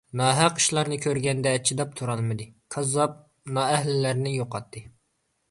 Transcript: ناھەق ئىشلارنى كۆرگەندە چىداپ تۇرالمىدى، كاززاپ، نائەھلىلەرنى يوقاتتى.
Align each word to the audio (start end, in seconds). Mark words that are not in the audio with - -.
ناھەق 0.19 0.55
ئىشلارنى 0.61 0.95
كۆرگەندە 1.03 1.51
چىداپ 1.71 1.91
تۇرالمىدى، 1.99 2.49
كاززاپ، 2.77 3.15
نائەھلىلەرنى 3.59 4.35
يوقاتتى. 4.41 4.85